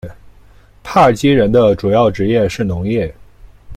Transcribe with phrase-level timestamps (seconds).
[0.83, 3.13] 帕基人的主要职业是农业。